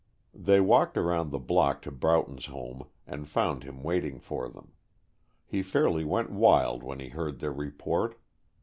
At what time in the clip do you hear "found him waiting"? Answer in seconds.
3.29-4.17